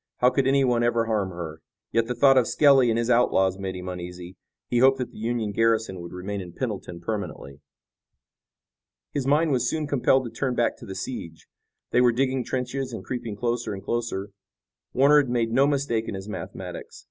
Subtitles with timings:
[0.17, 1.61] How could anyone ever harm her!
[1.91, 4.35] Yet the thought of Skelly and his outlaws made him uneasy.
[4.67, 7.59] He hoped that the Union garrison would remain in Pendleton permanently.
[9.11, 11.45] His mind was soon compelled to turn back to the siege.
[11.91, 14.31] They were digging trenches and creeping closer and closer.
[14.91, 16.99] Warner had made no mistake in his mathematics.